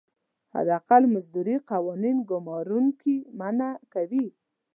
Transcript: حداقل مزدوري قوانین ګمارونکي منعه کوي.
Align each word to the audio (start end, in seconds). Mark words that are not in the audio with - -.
حداقل 0.53 1.03
مزدوري 1.13 1.55
قوانین 1.69 2.17
ګمارونکي 2.29 3.15
منعه 3.39 3.71
کوي. 3.93 4.25